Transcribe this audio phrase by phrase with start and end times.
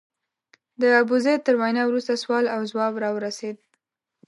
[0.81, 3.57] د ابوزید تر وینا وروسته سوال او ځواب راورسېد.